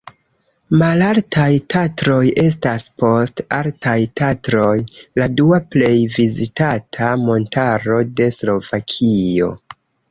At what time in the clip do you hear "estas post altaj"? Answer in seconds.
2.45-3.95